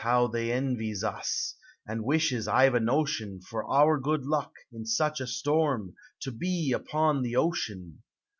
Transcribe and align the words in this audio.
how 0.03 0.25
they 0.25 0.51
envies 0.51 1.03
us, 1.03 1.53
And 1.87 2.03
wishes, 2.03 2.47
I 2.47 2.67
've 2.67 2.73
a 2.73 2.79
notion, 2.79 3.39
For 3.39 3.63
our 3.69 3.99
good 3.99 4.25
luck, 4.25 4.53
in 4.71 4.83
such 4.83 5.21
a 5.21 5.27
storm, 5.27 5.93
To 6.21 6.31
be 6.31 6.71
upon 6.71 7.21
the 7.21 7.35
ocean! 7.35 8.01